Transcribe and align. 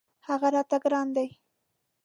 هغه 0.27 0.47
راته 0.55 0.77
ګران 0.83 1.07
دی. 1.15 1.27